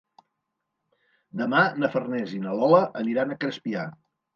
Demà 1.43 1.61
na 1.85 1.93
Farners 1.99 2.37
i 2.41 2.43
na 2.49 2.59
Lola 2.59 2.85
aniran 3.07 3.33
a 3.33 3.43
Crespià. 3.47 3.91